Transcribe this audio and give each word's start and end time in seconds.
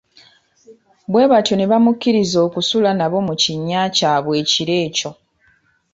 Bwe 1.11 1.23
batyo 1.31 1.53
ne 1.55 1.65
bamukkiriza 1.71 2.37
okusula 2.47 2.89
nabo 2.95 3.17
mu 3.27 3.33
kinnya 3.41 3.81
kyabwe 3.95 4.33
ekilo 4.41 4.73
ekyo. 4.85 5.09